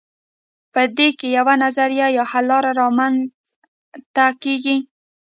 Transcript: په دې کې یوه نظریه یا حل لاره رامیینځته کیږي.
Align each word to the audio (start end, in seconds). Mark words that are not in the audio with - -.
په 0.73 0.81
دې 0.97 1.09
کې 1.19 1.27
یوه 1.37 1.53
نظریه 1.63 2.07
یا 2.17 2.23
حل 2.31 2.45
لاره 2.51 2.71
رامیینځته 2.79 4.25
کیږي. 4.43 4.77